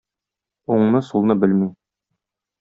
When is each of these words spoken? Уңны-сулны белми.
Уңны-сулны 0.75 1.37
белми. 1.45 1.69